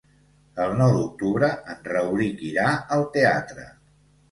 [0.63, 3.71] El nou d'octubre en Rauric irà al teatre.